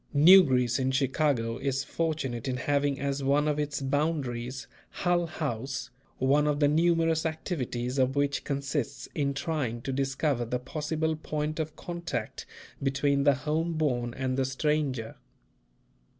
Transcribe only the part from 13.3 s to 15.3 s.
home born and the stranger.